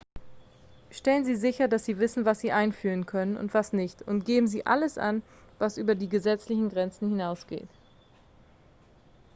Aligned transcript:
stellen 0.89 1.25
sie 1.25 1.35
sicher 1.35 1.67
dass 1.67 1.85
sie 1.85 1.99
wissen 1.99 2.25
was 2.25 2.39
sie 2.39 2.51
einführen 2.51 3.05
können 3.05 3.37
und 3.37 3.53
was 3.53 3.71
nicht 3.71 4.01
und 4.01 4.25
geben 4.25 4.47
sie 4.47 4.65
alles 4.65 4.97
an 4.97 5.21
was 5.59 5.77
über 5.77 5.93
die 5.93 6.09
gesetzlichen 6.09 6.69
grenzen 6.69 7.09
hinausgeht 7.09 7.69